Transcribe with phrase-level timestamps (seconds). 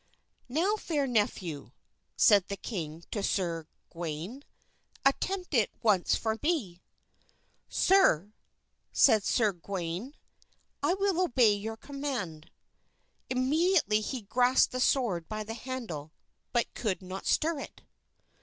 [0.49, 1.73] "Now, fair nephew,"
[2.17, 4.43] said the king to Sir Gawain,
[5.05, 6.81] "attempt it once for me."
[7.69, 8.33] "Sir,"
[8.91, 10.15] said Sir Gawain,
[10.81, 12.49] "I will obey your command."
[13.29, 16.13] Immediately he grasped the sword by the handle,
[16.51, 17.83] but could not stir it.